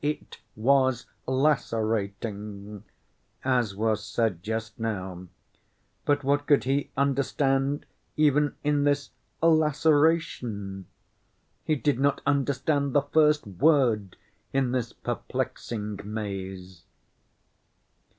[0.03, 2.83] "It was lacerating,"
[3.45, 5.27] as was said just now.
[6.05, 7.85] But what could he understand
[8.17, 9.11] even in this
[9.43, 10.87] "laceration"?
[11.63, 14.17] He did not understand the first word
[14.51, 16.83] in this perplexing maze.